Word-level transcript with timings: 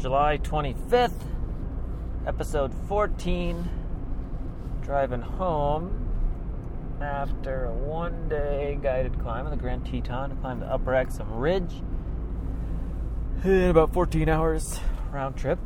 July 0.00 0.38
25th, 0.38 1.26
episode 2.26 2.72
14. 2.88 3.68
Driving 4.80 5.20
home 5.20 6.08
after 7.02 7.66
a 7.66 7.70
one 7.70 8.26
day 8.26 8.78
guided 8.82 9.20
climb 9.20 9.44
of 9.44 9.50
the 9.50 9.58
Grand 9.58 9.84
Teton 9.84 10.30
to 10.30 10.36
climb 10.36 10.60
the 10.60 10.66
Upper 10.66 10.92
Exum 10.92 11.26
Ridge 11.28 11.82
in 13.44 13.68
about 13.68 13.92
14 13.92 14.26
hours 14.30 14.80
round 15.12 15.36
trip, 15.36 15.58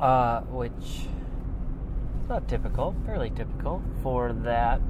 uh, 0.00 0.40
which 0.40 0.72
is 0.72 2.26
not 2.26 2.48
typical, 2.48 2.96
fairly 3.04 3.28
typical 3.28 3.82
for 4.02 4.32
that 4.32 4.80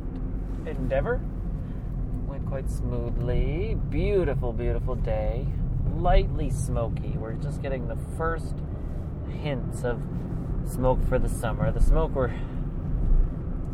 endeavor. 0.67 1.21
Went 2.29 2.47
quite 2.47 2.71
smoothly. 2.71 3.77
Beautiful, 3.91 4.53
beautiful 4.53 4.95
day 4.95 5.49
lightly 5.97 6.51
smoky. 6.51 7.17
We're 7.17 7.35
just 7.35 7.63
getting 7.63 7.89
the 7.89 7.99
first 8.17 8.55
hints 9.29 9.85
of 9.85 10.01
smoke 10.67 11.05
for 11.09 11.19
the 11.19 11.29
summer. 11.29 11.71
The 11.71 11.81
smoke 11.81 12.15
we're 12.15 12.33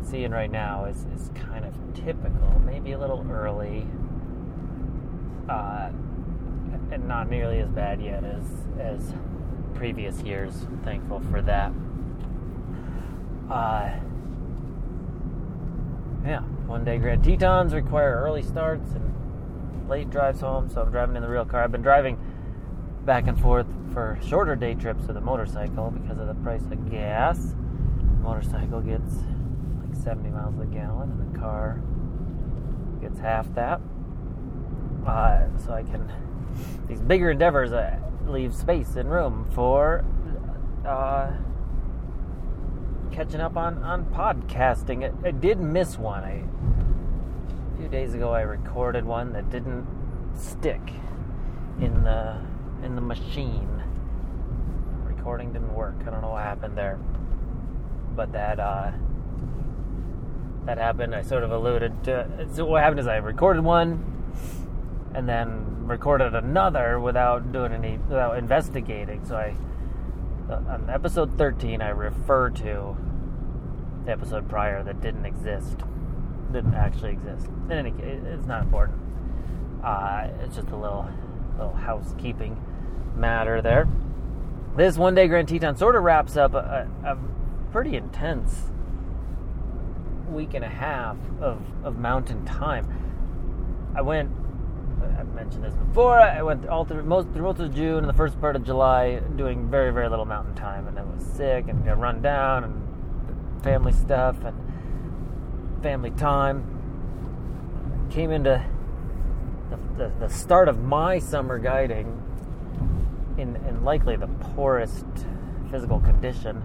seeing 0.03 0.31
right 0.31 0.51
now 0.51 0.85
is, 0.85 1.05
is 1.15 1.29
kind 1.35 1.65
of 1.65 1.73
typical, 1.93 2.61
maybe 2.65 2.91
a 2.91 2.97
little 2.97 3.25
early, 3.31 3.87
uh, 5.49 5.89
and 6.91 7.07
not 7.07 7.29
nearly 7.29 7.59
as 7.59 7.69
bad 7.69 8.01
yet 8.01 8.23
as, 8.23 8.43
as 8.79 9.13
previous 9.75 10.21
years. 10.21 10.63
I'm 10.63 10.79
Thankful 10.79 11.21
for 11.31 11.41
that. 11.41 11.71
Uh, 13.49 13.99
yeah, 16.25 16.41
one 16.67 16.83
day 16.83 16.97
Grand 16.97 17.23
Tetons 17.23 17.73
require 17.73 18.21
early 18.23 18.43
starts 18.43 18.91
and 18.91 19.11
late 19.91 20.09
drives 20.09 20.39
home, 20.39 20.69
so 20.69 20.81
I'm 20.81 20.89
driving 20.89 21.17
in 21.17 21.21
the 21.21 21.27
real 21.27 21.43
car. 21.43 21.65
I've 21.65 21.71
been 21.73 21.81
driving 21.81 22.17
back 23.05 23.27
and 23.27 23.37
forth 23.37 23.67
for 23.91 24.17
shorter 24.25 24.55
day 24.55 24.73
trips 24.73 25.05
with 25.05 25.17
a 25.17 25.21
motorcycle 25.21 25.91
because 25.91 26.17
of 26.17 26.27
the 26.27 26.33
price 26.35 26.61
of 26.71 26.89
gas. 26.89 27.37
The 27.97 28.23
motorcycle 28.23 28.79
gets 28.79 29.15
like 29.83 29.93
70 30.01 30.29
miles 30.29 30.57
a 30.61 30.65
gallon, 30.65 31.11
and 31.11 31.35
the 31.35 31.37
car 31.37 31.81
gets 33.01 33.19
half 33.19 33.53
that. 33.55 33.81
Uh, 35.05 35.47
so 35.57 35.73
I 35.73 35.83
can 35.83 36.09
these 36.87 37.01
bigger 37.01 37.29
endeavors 37.29 37.73
uh, 37.73 37.99
leave 38.25 38.55
space 38.55 38.95
and 38.95 39.11
room 39.11 39.49
for 39.53 40.05
uh, 40.87 41.31
catching 43.11 43.41
up 43.41 43.57
on 43.57 43.83
on 43.83 44.05
podcasting. 44.05 45.03
I, 45.03 45.27
I 45.27 45.31
did 45.31 45.59
miss 45.59 45.97
one. 45.97 46.23
I 46.23 46.43
few 47.81 47.89
days 47.89 48.13
ago 48.13 48.31
I 48.31 48.41
recorded 48.41 49.03
one 49.03 49.33
that 49.33 49.49
didn't 49.49 49.87
stick 50.35 50.81
in 51.79 52.03
the 52.03 52.37
in 52.83 52.93
the 52.93 53.01
machine. 53.01 53.81
Recording 55.03 55.51
didn't 55.51 55.73
work. 55.73 55.95
I 56.01 56.11
don't 56.11 56.21
know 56.21 56.29
what 56.29 56.43
happened 56.43 56.77
there. 56.77 56.99
But 58.15 58.33
that 58.33 58.59
uh, 58.59 58.91
that 60.65 60.77
happened. 60.77 61.15
I 61.15 61.23
sort 61.23 61.43
of 61.43 61.51
alluded 61.51 62.03
to. 62.03 62.47
So 62.53 62.65
what 62.65 62.83
happened 62.83 62.99
is 62.99 63.07
I 63.07 63.15
recorded 63.15 63.63
one, 63.63 64.31
and 65.15 65.27
then 65.27 65.87
recorded 65.87 66.35
another 66.35 66.99
without 66.99 67.51
doing 67.51 67.71
any 67.71 67.97
without 67.97 68.37
investigating. 68.37 69.25
So 69.25 69.37
I 69.37 69.55
on 70.51 70.87
episode 70.87 71.35
13 71.35 71.81
I 71.81 71.89
refer 71.89 72.51
to 72.51 72.95
the 74.05 74.11
episode 74.11 74.47
prior 74.47 74.83
that 74.83 75.01
didn't 75.01 75.25
exist 75.25 75.77
didn't 76.51 76.75
actually 76.75 77.11
exist. 77.11 77.47
In 77.65 77.71
any 77.71 77.91
case, 77.91 78.21
it's 78.25 78.45
not 78.45 78.63
important. 78.63 78.99
Uh, 79.83 80.27
it's 80.41 80.55
just 80.55 80.69
a 80.69 80.75
little 80.75 81.09
little 81.57 81.73
housekeeping 81.73 82.61
matter 83.15 83.61
there. 83.61 83.87
This 84.75 84.97
one 84.97 85.15
day 85.15 85.27
Grand 85.27 85.47
Teton 85.47 85.75
sort 85.75 85.95
of 85.95 86.03
wraps 86.03 86.37
up 86.37 86.53
a, 86.53 86.87
a 87.05 87.17
pretty 87.71 87.95
intense 87.95 88.71
week 90.29 90.53
and 90.53 90.63
a 90.63 90.69
half 90.69 91.17
of, 91.41 91.61
of 91.83 91.97
mountain 91.97 92.45
time. 92.45 92.87
I 93.95 94.01
went, 94.01 94.31
I've 95.19 95.33
mentioned 95.33 95.63
this 95.63 95.73
before, 95.73 96.19
I 96.19 96.41
went 96.41 96.67
all 96.67 96.85
through 96.85 97.03
most, 97.03 97.27
through 97.33 97.43
most 97.43 97.59
of 97.59 97.75
June 97.75 97.97
and 97.97 98.07
the 98.07 98.13
first 98.13 98.39
part 98.39 98.55
of 98.55 98.63
July 98.63 99.19
doing 99.35 99.69
very, 99.69 99.91
very 99.91 100.07
little 100.07 100.25
mountain 100.25 100.55
time. 100.55 100.87
And 100.87 100.97
I 100.97 101.03
was 101.03 101.23
sick 101.23 101.67
and 101.67 101.83
got 101.83 101.99
run 101.99 102.21
down 102.21 102.63
and 102.63 103.63
family 103.63 103.91
stuff. 103.91 104.37
And 104.45 104.55
family 105.81 106.11
time. 106.11 106.77
Came 108.11 108.31
into 108.31 108.63
the, 109.69 109.77
the, 109.97 110.11
the 110.19 110.29
start 110.29 110.67
of 110.67 110.79
my 110.79 111.19
summer 111.19 111.57
guiding 111.59 112.21
in, 113.37 113.55
in 113.67 113.83
likely 113.83 114.15
the 114.15 114.27
poorest 114.27 115.05
physical 115.69 115.99
condition 115.99 116.61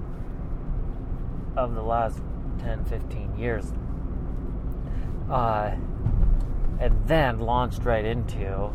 of 1.56 1.74
the 1.74 1.82
last 1.82 2.20
10, 2.58 2.84
15 2.84 3.38
years. 3.38 3.72
Uh, 5.30 5.72
and 6.78 7.06
then 7.06 7.38
launched 7.38 7.84
right 7.84 8.04
into 8.04 8.70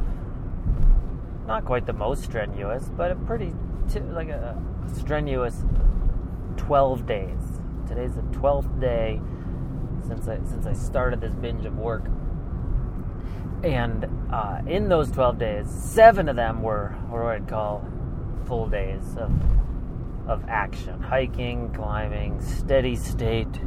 not 1.45 1.65
quite 1.65 1.85
the 1.85 1.93
most 1.93 2.23
strenuous, 2.23 2.89
but 2.95 3.11
a 3.11 3.15
pretty 3.15 3.53
t- 3.91 3.99
like 3.99 4.29
a 4.29 4.57
strenuous 4.95 5.63
12 6.57 7.05
days. 7.05 7.59
Today's 7.87 8.15
the 8.15 8.21
12th 8.21 8.79
day 8.79 9.21
since 10.11 10.27
I 10.27 10.37
since 10.49 10.65
I 10.65 10.73
started 10.73 11.21
this 11.21 11.33
binge 11.33 11.65
of 11.65 11.77
work. 11.77 12.03
And 13.63 14.05
uh, 14.33 14.61
in 14.67 14.89
those 14.89 15.11
12 15.11 15.37
days, 15.37 15.69
seven 15.69 16.27
of 16.27 16.35
them 16.35 16.63
were 16.63 16.89
what 17.09 17.25
I'd 17.27 17.47
call 17.47 17.87
full 18.45 18.67
days 18.67 19.15
of 19.17 19.31
of 20.27 20.43
action, 20.47 21.01
hiking, 21.01 21.71
climbing, 21.73 22.41
steady 22.41 22.95
state 22.95 23.61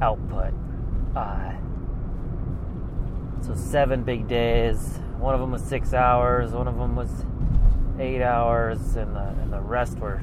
output. 0.00 0.52
Uh, 1.16 1.52
so 3.40 3.54
seven 3.54 4.02
big 4.02 4.28
days. 4.28 4.98
One 5.18 5.34
of 5.34 5.40
them 5.40 5.52
was 5.52 5.62
six 5.62 5.94
hours. 5.94 6.52
One 6.52 6.68
of 6.68 6.76
them 6.76 6.96
was 6.96 7.10
eight 7.98 8.22
hours, 8.22 8.96
and 8.96 9.16
the 9.16 9.28
and 9.42 9.52
the 9.52 9.60
rest 9.60 9.98
were 9.98 10.20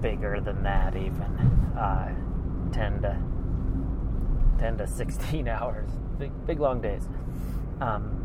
bigger 0.00 0.40
than 0.40 0.62
that 0.64 0.96
even. 0.96 1.22
Uh, 1.78 2.14
10 2.74 3.02
to 3.02 3.16
10 4.58 4.78
to 4.78 4.86
16 4.86 5.48
hours. 5.56 5.90
Big 6.18 6.32
big 6.46 6.60
long 6.60 6.80
days. 6.80 7.08
Um, 7.80 8.20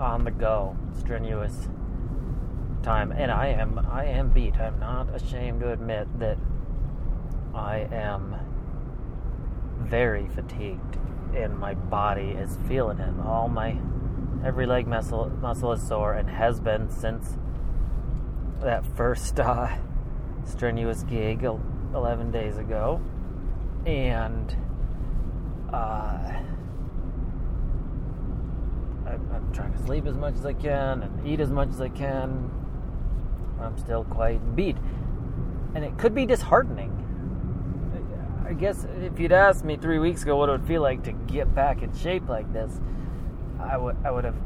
on 0.00 0.24
the 0.24 0.30
go 0.30 0.76
strenuous 0.98 1.68
time. 2.82 3.12
And 3.12 3.30
i 3.30 3.46
am 3.46 3.78
i 3.90 4.04
am 4.04 4.30
beat. 4.30 4.56
I'm 4.56 4.78
not 4.80 5.14
ashamed 5.14 5.60
to 5.60 5.72
admit 5.72 6.06
that 6.18 6.38
i 7.54 7.86
am 7.92 8.36
very 9.78 10.28
fatigued 10.28 10.98
and 11.36 11.56
my 11.56 11.74
body 11.74 12.30
is 12.30 12.58
feeling 12.68 12.98
it. 12.98 13.14
All 13.24 13.48
my 13.48 13.76
every 14.44 14.66
leg 14.66 14.86
muscle 14.86 15.30
muscle 15.40 15.72
is 15.72 15.86
sore 15.86 16.14
and 16.14 16.28
has 16.28 16.60
been 16.60 16.90
since 16.90 17.36
that 18.60 18.84
first 18.96 19.38
uh, 19.40 19.68
strenuous 20.44 21.04
gig 21.04 21.44
11 21.94 22.30
days 22.32 22.58
ago 22.58 23.00
and 23.86 24.56
uh, 25.72 26.32
I, 29.06 29.12
I'm 29.12 29.50
trying 29.52 29.72
to 29.72 29.78
sleep 29.84 30.06
as 30.06 30.16
much 30.16 30.34
as 30.34 30.46
I 30.46 30.52
can 30.52 31.02
and 31.02 31.26
eat 31.26 31.40
as 31.40 31.50
much 31.50 31.68
as 31.68 31.80
I 31.80 31.88
can. 31.88 32.50
I'm 33.60 33.76
still 33.78 34.04
quite 34.04 34.56
beat, 34.56 34.76
and 35.74 35.84
it 35.84 35.96
could 35.98 36.14
be 36.14 36.26
disheartening. 36.26 37.00
I 38.46 38.52
guess 38.52 38.86
if 39.00 39.18
you'd 39.18 39.32
asked 39.32 39.64
me 39.64 39.76
three 39.76 39.98
weeks 39.98 40.22
ago 40.22 40.36
what 40.36 40.48
it 40.48 40.52
would 40.52 40.66
feel 40.66 40.82
like 40.82 41.02
to 41.04 41.12
get 41.12 41.54
back 41.54 41.82
in 41.82 41.94
shape 41.96 42.28
like 42.28 42.52
this, 42.52 42.80
I 43.58 43.76
would 43.76 43.96
I 44.04 44.10
would 44.10 44.24
have 44.24 44.36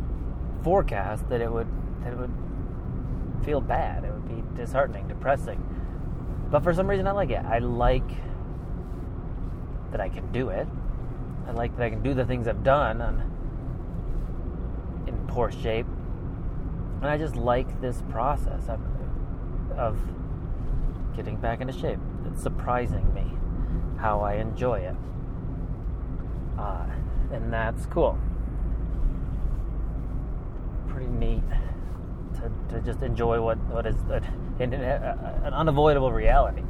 forecast 0.62 1.28
that 1.28 1.40
it 1.40 1.50
would 1.50 1.66
that 2.04 2.12
it 2.12 2.18
would 2.18 2.32
feel 3.44 3.60
bad. 3.60 4.04
It 4.04 4.12
would 4.12 4.28
be 4.28 4.42
disheartening, 4.56 5.08
depressing. 5.08 5.64
But 6.50 6.62
for 6.62 6.72
some 6.72 6.88
reason, 6.88 7.06
I 7.06 7.12
like 7.12 7.30
it. 7.30 7.44
I 7.44 7.58
like 7.58 8.10
that 9.90 10.00
I 10.00 10.08
can 10.08 10.30
do 10.32 10.50
it. 10.50 10.66
I 11.46 11.52
like 11.52 11.76
that 11.76 11.84
I 11.84 11.90
can 11.90 12.02
do 12.02 12.14
the 12.14 12.24
things 12.24 12.46
I've 12.46 12.62
done 12.62 13.00
on, 13.00 13.22
in 15.06 15.16
poor 15.26 15.50
shape. 15.50 15.86
And 17.00 17.06
I 17.06 17.16
just 17.16 17.36
like 17.36 17.80
this 17.80 18.02
process 18.10 18.68
of, 18.68 18.80
of 19.76 19.98
getting 21.16 21.36
back 21.36 21.60
into 21.60 21.72
shape. 21.72 21.98
It's 22.26 22.42
surprising 22.42 23.12
me 23.14 23.24
how 23.98 24.20
I 24.20 24.34
enjoy 24.34 24.80
it. 24.80 24.96
Uh, 26.58 26.86
and 27.32 27.52
that's 27.52 27.86
cool. 27.86 28.18
Pretty 30.88 31.06
neat 31.06 31.42
to, 32.34 32.74
to 32.74 32.80
just 32.82 33.02
enjoy 33.02 33.40
what, 33.40 33.58
what 33.66 33.86
is 33.86 33.96
an, 34.60 34.74
an 34.74 35.54
unavoidable 35.54 36.12
reality. 36.12 36.62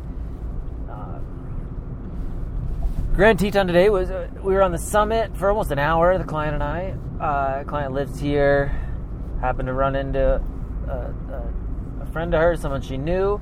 Grand 3.18 3.36
Teton 3.36 3.66
today 3.66 3.90
was 3.90 4.12
uh, 4.12 4.28
we 4.44 4.54
were 4.54 4.62
on 4.62 4.70
the 4.70 4.78
summit 4.78 5.36
for 5.36 5.48
almost 5.48 5.72
an 5.72 5.78
hour. 5.80 6.16
The 6.18 6.22
client 6.22 6.54
and 6.54 6.62
I. 6.62 6.94
Uh, 7.20 7.64
client 7.64 7.92
lives 7.92 8.20
here. 8.20 8.66
Happened 9.40 9.66
to 9.66 9.72
run 9.72 9.96
into 9.96 10.40
a, 10.86 10.92
a, 10.92 11.52
a 12.00 12.06
friend 12.12 12.32
of 12.32 12.40
hers, 12.40 12.60
someone 12.60 12.80
she 12.80 12.96
knew, 12.96 13.40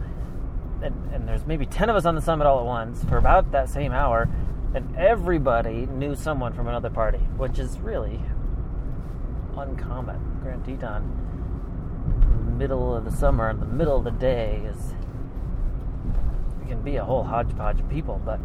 and, 0.82 0.94
and 1.12 1.28
there's 1.28 1.44
maybe 1.44 1.66
10 1.66 1.90
of 1.90 1.96
us 1.96 2.06
on 2.06 2.14
the 2.14 2.22
summit 2.22 2.46
all 2.46 2.58
at 2.58 2.64
once 2.64 3.04
for 3.04 3.18
about 3.18 3.52
that 3.52 3.68
same 3.68 3.92
hour, 3.92 4.30
and 4.74 4.96
everybody 4.96 5.84
knew 5.84 6.14
someone 6.14 6.54
from 6.54 6.68
another 6.68 6.88
party, 6.88 7.18
which 7.36 7.58
is 7.58 7.78
really 7.78 8.18
uncommon. 9.58 10.38
Grand 10.42 10.64
Teton, 10.64 12.56
middle 12.56 12.96
of 12.96 13.04
the 13.04 13.12
summer, 13.12 13.50
in 13.50 13.60
the 13.60 13.66
middle 13.66 13.98
of 13.98 14.04
the 14.04 14.10
day, 14.10 14.62
is 14.64 14.94
it 16.62 16.68
can 16.68 16.80
be 16.80 16.96
a 16.96 17.04
whole 17.04 17.24
hodgepodge 17.24 17.78
of 17.78 17.90
people, 17.90 18.18
but 18.24 18.40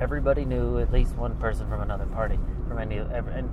everybody 0.00 0.44
knew 0.44 0.78
at 0.78 0.92
least 0.92 1.14
one 1.16 1.36
person 1.36 1.68
from 1.68 1.82
another 1.82 2.06
party, 2.06 2.38
from 2.68 2.78
any 2.78 2.98
every, 2.98 3.44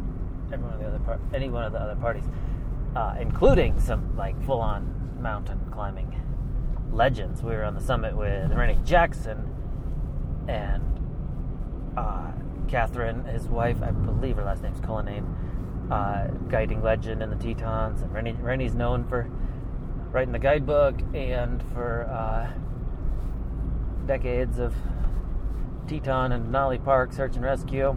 everyone 0.52 0.74
of 0.74 0.80
the 0.80 0.88
other 0.88 1.00
part, 1.00 1.20
any 1.34 1.50
one 1.50 1.64
of 1.64 1.74
the 1.74 1.80
other 1.80 1.96
parties, 1.96 2.24
uh, 2.96 3.16
including 3.20 3.80
some 3.80 4.16
like 4.16 4.42
full-on 4.46 5.18
mountain 5.22 5.60
climbing 5.72 6.16
legends. 6.92 7.44
We 7.44 7.52
were 7.52 7.64
on 7.64 7.76
the 7.76 7.82
summit 7.82 8.16
with 8.16 8.52
Renny 8.54 8.80
Jackson 8.86 9.54
and 10.48 10.84
uh, 11.98 12.32
Catherine, 12.68 13.26
his 13.26 13.48
wife, 13.48 13.78
I 13.82 13.92
believe 13.92 14.38
her 14.38 14.44
last 14.44 14.64
name's 14.64 14.80
Cullinane, 14.80 15.26
uh, 15.92 16.28
guiding 16.50 16.82
legend 16.82 17.22
in 17.22 17.30
the 17.30 17.36
Tetons. 17.36 18.02
And 18.02 18.14
Renny, 18.14 18.34
Renny's 18.34 18.76
known 18.76 19.06
for 19.08 19.30
writing 20.12 20.32
the 20.32 20.40
guidebook 20.40 20.96
and 21.14 21.62
for 21.74 22.06
uh, 22.06 22.52
decades 24.06 24.60
of 24.60 24.74
Teton 25.88 26.32
and 26.32 26.54
Denali 26.54 26.84
Park 26.84 27.14
search 27.14 27.36
and 27.36 27.46
rescue. 27.46 27.90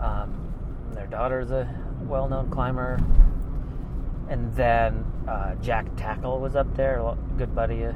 Um, 0.00 0.52
their 0.92 1.06
daughter's 1.06 1.50
a 1.50 1.68
well 2.02 2.28
known 2.28 2.50
climber. 2.50 3.00
And 4.28 4.54
then 4.54 5.04
uh, 5.28 5.54
Jack 5.56 5.86
Tackle 5.96 6.40
was 6.40 6.56
up 6.56 6.74
there, 6.76 6.98
a 7.00 7.16
good 7.36 7.54
buddy 7.54 7.82
of 7.82 7.94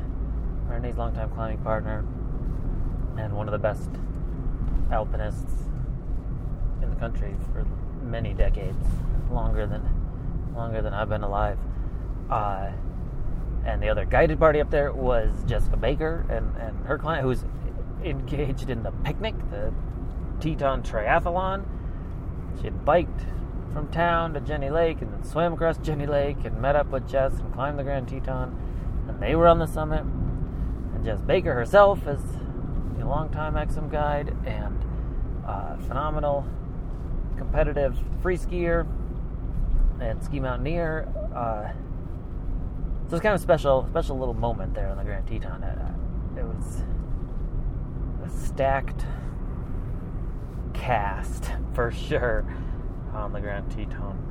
Renny's 0.68 0.96
longtime 0.96 1.30
climbing 1.30 1.58
partner, 1.58 2.04
and 3.16 3.34
one 3.34 3.48
of 3.48 3.52
the 3.52 3.58
best 3.58 3.88
alpinists 4.90 5.52
in 6.82 6.90
the 6.90 6.96
country 6.96 7.34
for 7.52 7.64
many 8.02 8.34
decades, 8.34 8.86
longer 9.30 9.66
than 9.66 9.82
longer 10.54 10.82
than 10.82 10.92
I've 10.92 11.08
been 11.08 11.22
alive. 11.22 11.58
Uh, 12.30 12.70
and 13.64 13.82
the 13.82 13.88
other 13.88 14.04
guided 14.04 14.38
party 14.38 14.60
up 14.60 14.70
there 14.70 14.92
was 14.92 15.30
Jessica 15.46 15.76
Baker 15.76 16.24
and, 16.28 16.56
and 16.56 16.86
her 16.86 16.98
client, 16.98 17.24
who's 17.24 17.44
engaged 18.06 18.70
in 18.70 18.82
the 18.82 18.90
picnic, 18.90 19.34
the 19.50 19.72
Teton 20.40 20.82
Triathlon. 20.82 21.64
She 22.58 22.64
had 22.64 22.84
biked 22.84 23.26
from 23.72 23.88
town 23.88 24.32
to 24.34 24.40
Jenny 24.40 24.70
Lake 24.70 25.02
and 25.02 25.12
then 25.12 25.24
swam 25.24 25.52
across 25.52 25.78
Jenny 25.78 26.06
Lake 26.06 26.44
and 26.44 26.60
met 26.60 26.76
up 26.76 26.88
with 26.88 27.08
Jess 27.08 27.34
and 27.34 27.52
climbed 27.52 27.78
the 27.78 27.82
Grand 27.82 28.08
Teton. 28.08 28.56
And 29.08 29.20
they 29.20 29.34
were 29.34 29.46
on 29.46 29.58
the 29.58 29.66
summit. 29.66 30.00
And 30.00 31.04
Jess 31.04 31.20
Baker 31.20 31.52
herself 31.52 32.06
is 32.06 32.20
a 33.00 33.04
longtime 33.04 33.54
Exum 33.54 33.90
guide 33.90 34.34
and 34.46 34.84
uh, 35.46 35.76
phenomenal 35.86 36.44
competitive 37.36 37.96
free 38.20 38.36
skier 38.36 38.86
and 40.00 40.22
ski 40.22 40.40
mountaineer. 40.40 41.06
Uh, 41.34 41.72
so 43.08 43.16
it's 43.16 43.22
kind 43.22 43.34
of 43.34 43.40
special, 43.40 43.86
special 43.90 44.18
little 44.18 44.34
moment 44.34 44.74
there 44.74 44.88
on 44.88 44.96
the 44.96 45.04
Grand 45.04 45.26
Teton. 45.26 45.62
It, 45.62 46.40
it 46.40 46.44
was 46.44 46.82
stacked 48.30 49.04
cast 50.74 51.52
for 51.74 51.90
sure 51.90 52.44
on 53.12 53.32
the 53.32 53.40
Grand 53.40 53.70
Teton. 53.70 54.22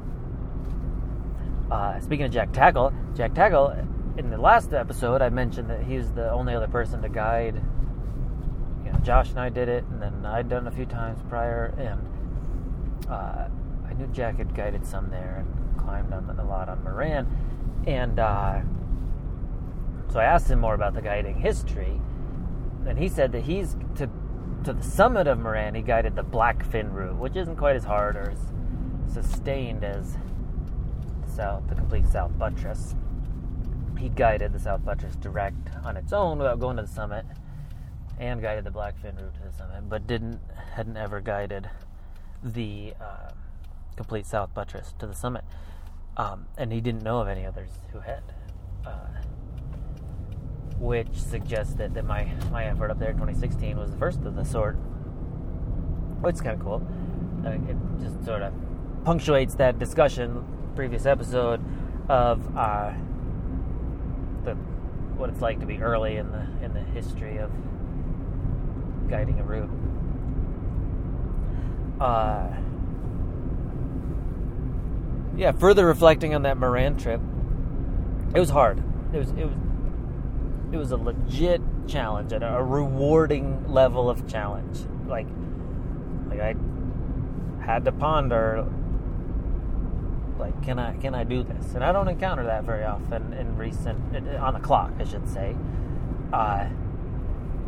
Uh, 1.72 2.00
speaking 2.00 2.26
of 2.26 2.32
Jack 2.32 2.52
Tackle, 2.54 2.94
Jack 3.16 3.34
Tackle, 3.34 3.76
in 4.18 4.30
the 4.30 4.38
last 4.38 4.74
episode, 4.74 5.22
I 5.22 5.30
mentioned 5.30 5.70
that 5.70 5.84
he 5.84 5.98
was 5.98 6.12
the 6.12 6.32
only 6.32 6.54
other 6.54 6.68
person 6.68 7.02
to 7.02 7.10
guide. 7.10 7.62
You 8.86 8.92
know, 8.92 9.00
Josh 9.00 9.30
and 9.32 9.40
I 9.40 9.50
did 9.50 9.68
it, 9.68 9.84
and 9.92 10.02
then 10.02 10.26
I'd 10.26 10.48
done 10.48 10.68
a 10.68 10.72
few 10.72 10.86
times 10.86 11.20
prior, 11.28 11.74
and 11.78 13.12
uh, 13.12 13.48
I 13.88 13.94
knew 13.94 14.08
Jack 14.08 14.38
had 14.38 14.56
guided 14.56 14.86
some 14.86 15.10
there 15.10 15.44
and 15.46 15.78
climbed 15.78 16.14
on 16.14 16.30
a 16.40 16.46
lot 16.46 16.70
on 16.70 16.84
Moran, 16.84 17.28
and 17.88 18.20
uh, 18.20 18.62
so 20.10 20.20
I 20.20 20.26
asked 20.26 20.50
him 20.50 20.60
more 20.60 20.76
about 20.76 20.94
the 20.94 21.02
guiding 21.02 21.40
history, 21.40 22.00
and 22.88 22.98
he 22.98 23.10
said 23.10 23.32
that 23.32 23.44
he's 23.44 23.76
to 23.96 24.10
to 24.64 24.74
the 24.74 24.84
summit 24.84 25.28
of 25.28 25.40
Moran. 25.40 25.76
He 25.76 25.82
guided 25.82 26.16
the 26.16 26.24
Blackfin 26.24 26.92
route, 26.92 27.18
which 27.18 27.36
isn't 27.36 27.56
quite 27.56 27.76
as 27.76 27.84
hard 27.84 28.16
or 28.16 28.32
as 28.32 29.14
sustained 29.14 29.84
as 29.84 30.18
the 31.26 31.32
south, 31.32 31.68
the 31.68 31.76
complete 31.76 32.08
South 32.08 32.38
Buttress. 32.38 32.96
He 33.98 34.10
guided 34.10 34.54
the 34.54 34.60
South 34.60 34.84
Buttress 34.84 35.16
direct 35.16 35.70
on 35.84 35.96
its 35.98 36.12
own 36.12 36.40
without 36.40 36.60
going 36.60 36.78
to 36.78 36.84
the 36.84 36.88
summit, 36.88 37.26
and 38.20 38.42
guided 38.42 38.64
the 38.64 38.72
Blackfin 38.72 39.16
route 39.22 39.36
to 39.36 39.42
the 39.44 39.54
summit, 39.56 39.88
but 39.88 40.08
didn't 40.08 40.40
hadn't 40.74 40.98
ever 40.98 41.22
guided 41.22 41.70
the 42.44 42.94
uh, 43.00 43.30
complete 43.96 44.26
South 44.26 44.54
Buttress 44.54 44.94
to 45.00 45.08
the 45.08 45.16
summit, 45.16 45.44
um, 46.18 46.48
and 46.58 46.74
he 46.74 46.82
didn't 46.82 47.04
know 47.04 47.20
of 47.20 47.28
any 47.28 47.46
others 47.46 47.70
who 47.94 48.00
had. 48.00 48.24
Uh, 48.86 49.08
which 50.80 51.14
suggests 51.14 51.74
that, 51.76 51.94
that 51.94 52.06
my, 52.06 52.32
my 52.52 52.66
effort 52.66 52.92
up 52.92 53.00
there 53.00 53.10
in 53.10 53.16
2016 53.16 53.78
was 53.78 53.92
the 53.92 53.98
first 53.98 54.24
of 54.24 54.36
the 54.36 54.44
sort. 54.44 54.76
Which 56.22 56.36
is 56.36 56.42
kind 56.42 56.60
of 56.60 56.62
cool. 56.62 56.86
Uh, 57.46 57.52
it 57.52 57.78
just 58.02 58.26
sort 58.26 58.42
of 58.42 58.54
punctuates 59.04 59.56
that 59.56 59.80
discussion, 59.80 60.44
previous 60.76 61.06
episode, 61.06 61.62
of 62.10 62.58
uh, 62.58 62.92
the 64.44 64.56
what 65.18 65.30
it's 65.30 65.42
like 65.42 65.60
to 65.60 65.66
be 65.66 65.78
early 65.82 66.18
in 66.18 66.32
the 66.32 66.46
in 66.64 66.74
the 66.74 66.82
history 66.82 67.38
of 67.38 67.52
guiding 69.10 69.40
a 69.40 69.44
route. 69.44 69.70
Uh, 72.00 72.48
yeah, 75.38 75.52
further 75.52 75.86
reflecting 75.86 76.34
on 76.36 76.42
that 76.44 76.58
Moran 76.58 76.98
trip, 76.98 77.22
it 78.34 78.40
was 78.40 78.50
hard. 78.50 78.84
It 79.14 79.18
was 79.18 79.30
it 79.32 79.46
was 79.46 79.56
it 80.76 80.78
was 80.78 80.92
a 80.92 80.98
legit 80.98 81.62
challenge 81.88 82.34
and 82.34 82.44
a 82.44 82.62
rewarding 82.62 83.72
level 83.72 84.10
of 84.10 84.28
challenge. 84.28 84.80
Like 85.08 85.28
like 86.28 86.42
I 86.42 86.56
had 87.64 87.86
to 87.86 87.92
ponder 87.94 88.68
like 90.38 90.62
can 90.64 90.78
I 90.78 90.98
can 90.98 91.16
I 91.16 91.24
do 91.24 91.44
this? 91.44 91.74
And 91.74 91.84
I 91.84 91.92
don't 91.94 92.10
encounter 92.10 92.44
that 92.44 92.66
very 92.66 92.84
often 92.84 93.34
in 93.34 93.58
recent 93.58 94.00
on 94.38 94.54
the 94.54 94.60
clock, 94.60 94.92
I 95.00 95.06
should 95.06 95.28
say. 95.30 95.56
Uh, 96.34 96.68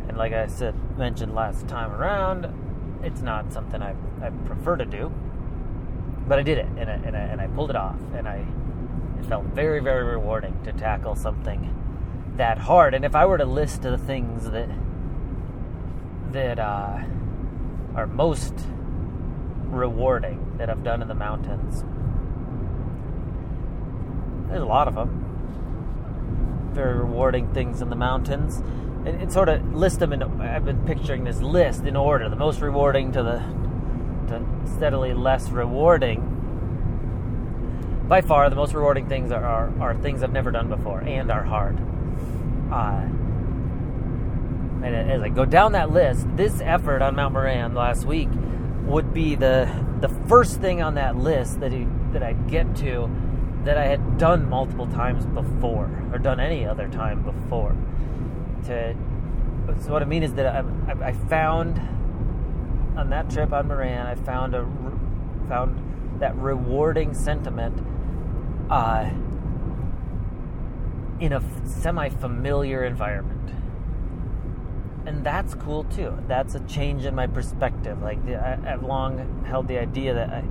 and 0.08 0.16
like 0.16 0.32
I 0.32 0.46
said 0.46 0.74
mentioned 0.98 1.34
last 1.34 1.66
time 1.66 1.92
around, 1.92 3.00
it's 3.02 3.22
not 3.22 3.52
something 3.52 3.80
I, 3.82 3.94
I 4.20 4.30
prefer 4.44 4.76
to 4.76 4.84
do, 4.84 5.10
but 6.26 6.38
I 6.38 6.42
did 6.42 6.58
it 6.58 6.66
and 6.76 6.90
I, 6.90 6.94
and 6.94 7.16
I, 7.16 7.20
and 7.20 7.40
I 7.40 7.46
pulled 7.46 7.70
it 7.70 7.76
off, 7.76 7.96
and 8.14 8.28
I 8.28 8.44
it 9.18 9.24
felt 9.26 9.44
very 9.46 9.80
very 9.80 10.04
rewarding 10.04 10.62
to 10.64 10.72
tackle 10.72 11.16
something 11.16 11.74
that 12.38 12.58
hard. 12.58 12.94
And 12.94 13.04
if 13.04 13.14
I 13.14 13.26
were 13.26 13.38
to 13.38 13.44
list 13.44 13.82
the 13.82 13.98
things 13.98 14.50
that 14.50 14.68
that 16.32 16.58
uh, 16.58 17.02
are 17.94 18.06
most 18.06 18.54
rewarding 19.66 20.56
that 20.58 20.70
I've 20.70 20.82
done 20.82 21.02
in 21.02 21.08
the 21.08 21.14
mountains, 21.14 21.84
there's 24.48 24.62
a 24.62 24.66
lot 24.66 24.88
of 24.88 24.94
them. 24.94 26.70
Very 26.72 26.98
rewarding 26.98 27.52
things 27.52 27.82
in 27.82 27.90
the 27.90 27.96
mountains. 27.96 28.62
And, 29.06 29.22
and 29.22 29.32
sort 29.32 29.48
of 29.48 29.74
list 29.74 30.00
them 30.00 30.12
in. 30.12 30.22
I've 30.22 30.64
been 30.64 30.84
picturing 30.84 31.24
this 31.24 31.40
list 31.40 31.84
in 31.84 31.96
order: 31.96 32.28
the 32.28 32.36
most 32.36 32.60
rewarding 32.60 33.12
to 33.12 33.22
the 33.22 33.38
to 34.28 34.44
steadily 34.76 35.14
less 35.14 35.48
rewarding. 35.50 36.34
By 38.08 38.20
far, 38.22 38.48
the 38.50 38.56
most 38.56 38.74
rewarding 38.74 39.08
things 39.08 39.30
are, 39.32 39.44
are, 39.44 39.72
are 39.80 39.94
things 39.94 40.22
I've 40.22 40.32
never 40.32 40.50
done 40.50 40.68
before 40.68 41.00
and 41.00 41.30
are 41.30 41.44
hard. 41.44 41.78
Uh, 42.70 43.06
and 44.84 44.94
as 44.94 45.22
I 45.22 45.28
go 45.28 45.44
down 45.44 45.72
that 45.72 45.90
list, 45.90 46.26
this 46.36 46.60
effort 46.60 47.02
on 47.02 47.16
Mount 47.16 47.34
Moran 47.34 47.74
last 47.74 48.04
week 48.04 48.28
would 48.84 49.12
be 49.12 49.34
the 49.34 49.68
the 50.00 50.08
first 50.28 50.60
thing 50.60 50.80
on 50.80 50.94
that 50.94 51.16
list 51.16 51.60
that 51.60 51.72
he, 51.72 51.86
that 52.12 52.22
I'd 52.22 52.48
get 52.48 52.76
to 52.76 53.10
that 53.64 53.76
I 53.76 53.86
had 53.86 54.18
done 54.18 54.48
multiple 54.48 54.86
times 54.86 55.26
before, 55.26 55.90
or 56.12 56.18
done 56.18 56.40
any 56.40 56.64
other 56.64 56.88
time 56.88 57.22
before. 57.22 57.76
To 58.66 58.96
so 59.80 59.92
what 59.92 60.02
I 60.02 60.06
mean 60.06 60.22
is 60.22 60.32
that 60.34 60.46
I, 60.46 60.60
I, 60.90 61.08
I 61.08 61.12
found 61.12 61.78
on 62.96 63.10
that 63.10 63.30
trip 63.30 63.52
on 63.52 63.68
Moran, 63.68 64.06
I 64.06 64.14
found 64.14 64.54
a 64.54 64.64
found 65.48 66.20
that 66.20 66.36
rewarding 66.36 67.14
sentiment 67.14 67.84
uh, 68.70 69.10
in 71.20 71.32
a 71.32 71.42
semi-familiar 71.66 72.84
environment, 72.84 73.50
and 75.06 75.24
that's 75.24 75.54
cool 75.54 75.84
too. 75.84 76.16
That's 76.28 76.54
a 76.54 76.60
change 76.60 77.04
in 77.04 77.14
my 77.14 77.26
perspective. 77.26 78.02
Like 78.02 78.18
I, 78.28 78.58
I've 78.66 78.82
long 78.82 79.44
held 79.46 79.68
the 79.68 79.78
idea 79.78 80.14
that 80.14 80.30
I 80.30 80.44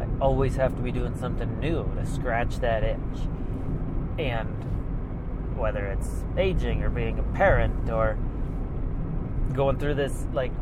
I 0.00 0.06
always 0.20 0.56
have 0.56 0.74
to 0.76 0.82
be 0.82 0.92
doing 0.92 1.14
something 1.18 1.60
new 1.60 1.84
to 1.96 2.06
scratch 2.06 2.56
that 2.60 2.82
itch. 2.82 2.98
And 4.18 5.58
whether 5.58 5.86
it's 5.86 6.24
aging 6.38 6.82
or 6.82 6.88
being 6.88 7.18
a 7.18 7.22
parent 7.22 7.90
or 7.90 8.16
going 9.52 9.78
through 9.78 9.94
this 9.94 10.26
like 10.32 10.52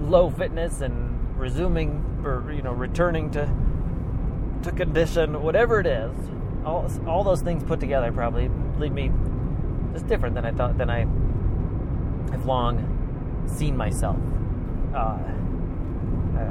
low 0.00 0.30
fitness 0.30 0.80
and 0.80 1.38
resuming 1.38 2.22
or 2.24 2.50
you 2.52 2.62
know 2.62 2.72
returning 2.72 3.30
to 3.32 3.50
to 4.62 4.72
condition, 4.72 5.42
whatever 5.42 5.80
it 5.80 5.86
is, 5.86 6.14
all 6.64 6.90
all 7.06 7.24
those 7.24 7.42
things 7.42 7.62
put 7.64 7.80
together 7.80 8.12
probably 8.12 8.50
leave 8.78 8.92
me 8.92 9.10
just 9.92 10.06
different 10.06 10.34
than 10.34 10.44
I 10.44 10.52
thought 10.52 10.78
than 10.78 10.90
I 10.90 11.00
have 12.32 12.46
long 12.46 13.46
seen 13.46 13.76
myself. 13.76 14.16
Uh, 14.94 15.18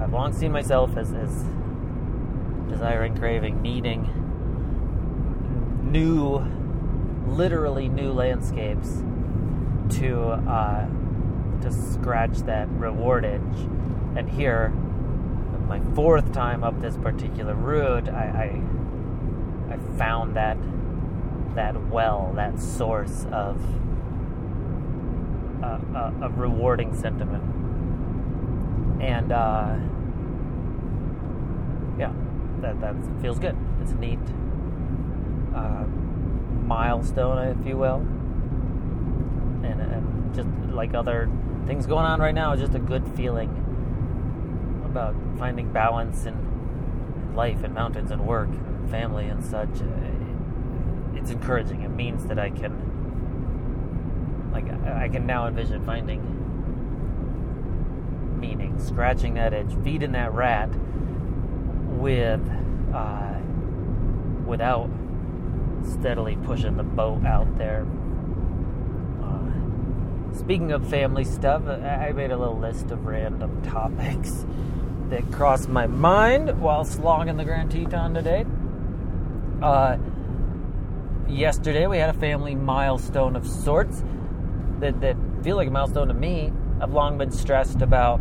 I've 0.03 0.13
long 0.13 0.33
seen 0.33 0.51
myself 0.51 0.97
as, 0.97 1.13
as 1.13 1.45
desiring, 2.69 3.15
craving, 3.17 3.61
needing 3.61 4.09
new, 5.83 6.39
literally 7.27 7.87
new 7.89 8.11
landscapes 8.11 9.03
to 9.97 10.21
uh, 10.21 10.87
to 11.61 11.71
scratch 11.71 12.39
that 12.39 12.67
reward 12.69 13.25
itch. 13.25 13.41
And 14.15 14.29
here, 14.29 14.69
my 15.67 15.79
fourth 15.95 16.31
time 16.31 16.63
up 16.63 16.81
this 16.81 16.97
particular 16.97 17.53
route, 17.53 18.09
I, 18.09 18.23
I, 18.23 18.61
I 19.71 19.77
found 19.97 20.35
that 20.35 20.57
that 21.55 21.89
well, 21.89 22.31
that 22.35 22.59
source 22.59 23.25
of 23.31 23.61
uh, 25.63 25.79
uh, 25.95 26.11
a 26.23 26.29
rewarding 26.29 26.95
sentiment, 26.95 27.43
and 29.01 29.31
uh, 29.31 29.75
yeah, 31.97 32.13
that 32.61 32.81
that 32.81 32.95
feels 33.21 33.39
good. 33.39 33.55
It's 33.81 33.91
a 33.91 33.95
neat 33.95 34.19
uh, 35.55 35.85
milestone, 36.65 37.59
if 37.59 37.65
you 37.65 37.77
will, 37.77 37.99
and, 39.63 39.81
and 39.81 40.35
just 40.35 40.49
like 40.73 40.93
other 40.93 41.29
things 41.65 41.85
going 41.85 42.05
on 42.05 42.19
right 42.19 42.35
now, 42.35 42.55
just 42.55 42.75
a 42.75 42.79
good 42.79 43.07
feeling 43.15 43.49
about 44.85 45.15
finding 45.37 45.71
balance 45.71 46.25
in 46.25 47.35
life 47.35 47.63
and 47.63 47.73
mountains 47.73 48.11
and 48.11 48.27
work 48.27 48.49
family 48.91 49.25
and 49.25 49.43
such. 49.43 49.69
Uh, 49.81 51.15
it's 51.15 51.31
encouraging. 51.31 51.81
It 51.81 51.89
means 51.89 52.25
that 52.25 52.37
I 52.37 52.49
can, 52.49 52.73
like, 54.53 54.69
I 54.85 55.07
can 55.09 55.25
now 55.25 55.47
envision 55.47 55.85
finding 55.85 56.37
meaning, 58.39 58.79
scratching 58.79 59.35
that 59.35 59.53
itch, 59.53 59.71
feeding 59.83 60.11
that 60.13 60.33
rat 60.33 60.69
with, 61.99 62.41
uh, 62.93 63.39
without 64.45 64.89
steadily 65.83 66.35
pushing 66.43 66.75
the 66.75 66.83
boat 66.83 67.23
out 67.23 67.57
there 67.57 67.85
uh, 69.23 70.37
Speaking 70.37 70.71
of 70.71 70.87
family 70.89 71.23
stuff, 71.23 71.67
uh, 71.67 71.73
I 71.73 72.11
made 72.13 72.31
a 72.31 72.37
little 72.37 72.57
list 72.57 72.89
of 72.91 73.05
random 73.05 73.61
topics 73.63 74.45
that 75.09 75.31
crossed 75.31 75.69
my 75.69 75.87
mind 75.87 76.59
while 76.61 76.83
slogging 76.85 77.37
the 77.37 77.43
Grand 77.43 77.69
Teton 77.71 78.13
today. 78.13 78.45
Uh, 79.61 79.95
yesterday, 81.27 81.85
we 81.85 81.97
had 81.99 82.09
a 82.09 82.19
family 82.19 82.55
milestone 82.55 83.35
of 83.35 83.47
sorts 83.47 84.03
that, 84.79 84.99
that 85.01 85.15
feel 85.43 85.55
like 85.55 85.67
a 85.67 85.71
milestone 85.71 86.07
to 86.07 86.15
me. 86.15 86.51
I've 86.81 86.91
long 86.91 87.19
been 87.19 87.29
stressed 87.29 87.81
about 87.83 88.19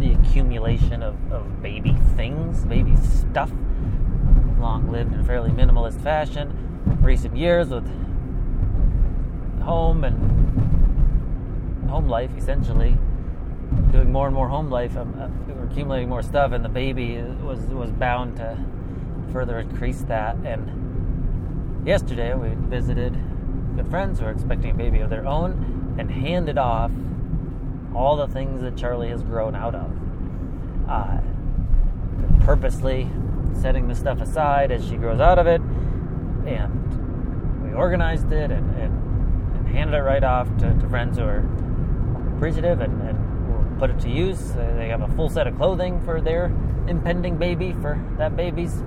the 0.00 0.14
accumulation 0.14 1.00
of, 1.02 1.14
of 1.32 1.62
baby 1.62 1.96
things, 2.16 2.64
baby 2.64 2.96
stuff. 2.96 3.52
Long 4.58 4.90
lived 4.90 5.12
in 5.12 5.24
fairly 5.24 5.50
minimalist 5.50 6.02
fashion. 6.02 6.80
Recent 7.02 7.36
years 7.36 7.68
with 7.68 7.86
home 9.62 10.02
and 10.02 11.88
home 11.88 12.08
life 12.08 12.30
essentially 12.36 12.98
doing 13.92 14.10
more 14.10 14.26
and 14.26 14.34
more 14.34 14.48
home 14.48 14.70
life 14.70 14.96
um, 14.96 15.14
uh, 15.18 15.64
accumulating 15.64 16.08
more 16.08 16.22
stuff 16.22 16.52
and 16.52 16.64
the 16.64 16.68
baby 16.68 17.16
was 17.42 17.60
was 17.66 17.90
bound 17.92 18.36
to 18.36 18.58
further 19.32 19.58
increase 19.58 20.02
that 20.02 20.36
and 20.44 21.86
yesterday 21.86 22.34
we 22.34 22.50
visited 22.68 23.16
good 23.76 23.88
friends 23.88 24.20
who 24.20 24.26
are 24.26 24.30
expecting 24.30 24.70
a 24.70 24.74
baby 24.74 25.00
of 25.00 25.10
their 25.10 25.26
own 25.26 25.96
and 25.98 26.10
handed 26.10 26.58
off 26.58 26.90
all 27.94 28.16
the 28.16 28.28
things 28.28 28.62
that 28.62 28.76
charlie 28.76 29.08
has 29.08 29.22
grown 29.22 29.54
out 29.54 29.74
of 29.74 29.90
uh, 30.88 31.20
purposely 32.44 33.08
setting 33.60 33.88
the 33.88 33.94
stuff 33.94 34.20
aside 34.20 34.70
as 34.70 34.86
she 34.86 34.96
grows 34.96 35.20
out 35.20 35.38
of 35.38 35.46
it 35.46 35.60
and 36.46 37.62
we 37.62 37.72
organized 37.72 38.30
it 38.32 38.50
and, 38.50 38.76
and, 38.76 39.56
and 39.56 39.68
handed 39.68 39.96
it 39.96 40.02
right 40.02 40.24
off 40.24 40.48
to, 40.58 40.72
to 40.74 40.88
friends 40.88 41.16
who 41.16 41.24
are 41.24 41.44
appreciative 42.36 42.80
and, 42.80 43.00
and 43.02 43.78
put 43.78 43.90
it 43.90 43.98
to 44.00 44.10
use. 44.10 44.52
They 44.52 44.88
have 44.88 45.02
a 45.02 45.08
full 45.08 45.28
set 45.28 45.46
of 45.46 45.56
clothing 45.56 46.00
for 46.04 46.20
their 46.20 46.46
impending 46.86 47.36
baby 47.36 47.72
for 47.72 48.02
that 48.18 48.36
baby's 48.36 48.82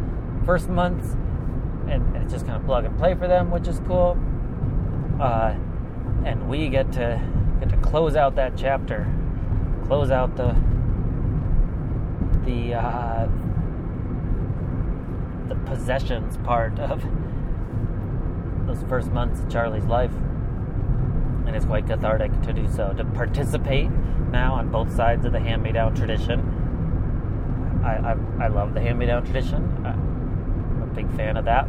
first 0.47 0.69
month, 0.69 1.13
and, 1.87 2.15
it's 2.15 2.33
just 2.33 2.45
kind 2.47 2.57
of 2.57 2.65
plug 2.65 2.85
and 2.85 2.97
play 2.97 3.13
for 3.13 3.27
them, 3.27 3.51
which 3.51 3.67
is 3.67 3.79
cool. 3.85 4.17
Uh, 5.21 5.53
and 6.25 6.49
we 6.49 6.69
get 6.69 6.91
to 6.93 7.21
get 7.59 7.69
to 7.69 7.77
close 7.77 8.15
out 8.15 8.35
that 8.35 8.57
chapter, 8.57 9.05
close 9.85 10.09
out 10.09 10.35
the 10.35 10.55
the 12.45 12.73
uh, 12.73 13.27
the 15.49 15.55
possessions 15.65 16.37
part 16.37 16.79
of 16.79 17.03
those 18.65 18.83
first 18.89 19.11
months 19.11 19.39
of 19.41 19.49
Charlie's 19.49 19.85
life 19.85 20.11
and 21.47 21.55
it's 21.55 21.65
quite 21.65 21.87
cathartic 21.87 22.29
to 22.41 22.51
do 22.51 22.67
so. 22.67 22.93
To 22.93 23.05
participate 23.05 23.89
now 24.31 24.53
on 24.55 24.69
both 24.69 24.93
sides 24.93 25.25
of 25.25 25.31
the 25.31 25.39
hand-me-down 25.39 25.95
tradition. 25.95 26.41
I, 27.85 28.11
I, 28.11 28.45
I 28.45 28.47
love 28.49 28.73
the 28.73 28.81
hand-me-down 28.81 29.23
tradition. 29.23 29.63
A 29.85 30.06
big 30.97 31.15
fan 31.15 31.37
of 31.37 31.45
that. 31.45 31.65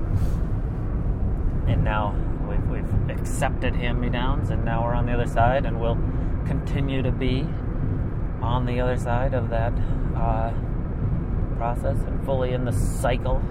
And 1.67 1.85
now 1.85 2.17
we've, 2.49 2.67
we've 2.67 3.11
accepted 3.11 3.75
hand-me-downs, 3.75 4.49
and 4.49 4.65
now 4.65 4.83
we're 4.83 4.95
on 4.95 5.05
the 5.05 5.13
other 5.13 5.27
side, 5.27 5.67
and 5.67 5.79
we'll 5.79 5.99
continue 6.47 7.03
to 7.03 7.13
be 7.13 7.47
on 8.41 8.65
the 8.65 8.81
other 8.81 8.97
side 8.97 9.35
of 9.35 9.51
that 9.51 9.75
uh, 10.17 10.51
process 11.59 11.99
and 12.07 12.25
fully 12.25 12.53
in 12.53 12.65
the 12.65 12.73
cycle 12.73 13.43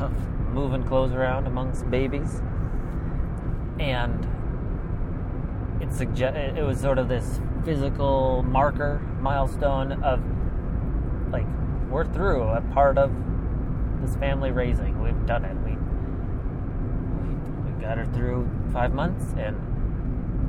of 0.00 0.12
moving 0.52 0.84
clothes 0.84 1.12
around 1.12 1.48
amongst 1.48 1.90
babies. 1.90 2.40
And 3.80 4.28
it 5.82 5.92
suggest 5.92 6.36
it 6.36 6.64
was 6.64 6.78
sort 6.78 6.98
of 6.98 7.08
this 7.08 7.40
physical 7.64 8.44
marker 8.44 9.00
milestone 9.20 10.04
of 10.04 10.20
like 11.32 11.46
we're 11.90 12.04
through 12.04 12.42
a 12.42 12.60
part 12.72 12.96
of 12.96 13.10
this 14.04 14.16
family 14.16 14.50
raising. 14.50 15.02
We've 15.02 15.26
done 15.26 15.44
it. 15.44 15.56
We 15.64 15.76
we, 17.72 17.82
got 17.82 17.98
her 17.98 18.06
through 18.06 18.50
five 18.72 18.92
months, 18.92 19.32
and 19.32 19.56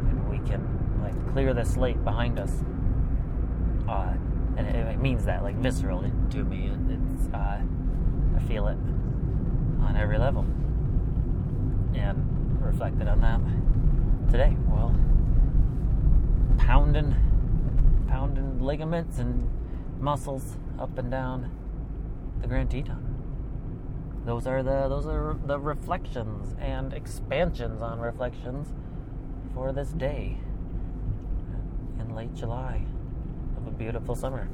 and 0.09 0.29
we 0.29 0.37
can 0.47 0.61
like 1.01 1.33
clear 1.33 1.53
the 1.53 1.65
slate 1.65 2.03
behind 2.03 2.39
us. 2.39 2.63
Uh, 3.87 4.13
and 4.57 4.67
it, 4.67 4.75
it, 4.75 4.99
means 4.99 5.25
that 5.25 5.43
like 5.43 5.59
viscerally 5.61 6.11
to 6.31 6.43
me. 6.43 6.67
It, 6.67 6.79
it's 7.13 7.27
uh, 7.33 7.61
I 8.35 8.39
feel 8.47 8.67
it 8.67 8.77
on 9.81 9.95
every 9.97 10.17
level, 10.17 10.45
and 11.93 12.61
reflected 12.61 13.07
on 13.07 13.21
that 13.21 14.31
today. 14.31 14.55
Well 14.67 14.95
pounding, 16.57 17.15
pounding 18.07 18.59
ligaments 18.59 19.19
and 19.19 19.47
muscles 19.99 20.57
up 20.79 20.97
and 20.97 21.11
down 21.11 21.51
the 22.41 22.47
Grand 22.47 22.71
Teton. 22.71 23.04
Those 24.25 24.47
are 24.47 24.63
the 24.63 24.87
those 24.89 25.05
are 25.05 25.37
the 25.45 25.59
reflections 25.59 26.55
and 26.59 26.93
expansions 26.93 27.81
on 27.83 27.99
reflections 27.99 28.73
for 29.53 29.71
this 29.71 29.89
day 29.89 30.39
in 31.99 32.15
late 32.15 32.33
July 32.33 32.85
of 33.55 33.67
a 33.67 33.71
beautiful 33.71 34.15
summer. 34.15 34.49